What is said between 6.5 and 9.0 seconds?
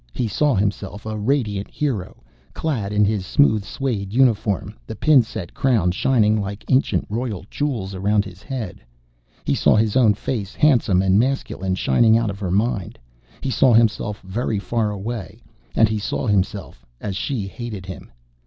ancient royal jewels around his head.